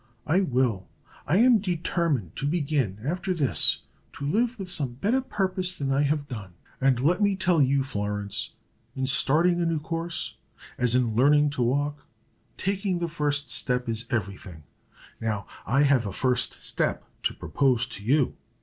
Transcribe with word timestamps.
I 0.25 0.39
will 0.41 0.87
I 1.27 1.37
am 1.37 1.59
determined 1.59 2.35
to 2.37 2.47
begin, 2.47 2.97
after 3.05 3.35
this, 3.35 3.83
to 4.13 4.25
live 4.25 4.57
with 4.57 4.67
some 4.67 4.93
better 4.93 5.21
purpose 5.21 5.77
than 5.77 5.91
I 5.91 6.01
have 6.01 6.27
done." 6.27 6.53
"And 6.79 6.99
let 6.99 7.21
me 7.21 7.35
tell 7.35 7.61
you, 7.61 7.83
Florence, 7.83 8.55
in 8.95 9.05
starting 9.05 9.61
a 9.61 9.65
new 9.67 9.79
course, 9.79 10.37
as 10.79 10.95
in 10.95 11.13
learning 11.15 11.51
to 11.51 11.61
walk, 11.61 12.03
taking 12.57 12.97
the 12.97 13.07
first 13.07 13.51
step 13.51 13.87
is 13.87 14.07
every 14.09 14.37
thing. 14.37 14.63
Now, 15.19 15.45
I 15.67 15.83
have 15.83 16.07
a 16.07 16.11
first 16.11 16.53
step 16.53 17.05
to 17.21 17.35
propose 17.35 17.85
to 17.89 18.03
you." 18.03 18.33